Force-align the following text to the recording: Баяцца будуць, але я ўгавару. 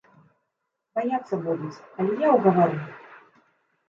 Баяцца 0.99 1.37
будуць, 1.45 1.79
але 1.99 2.15
я 2.21 2.29
ўгавару. 2.37 2.81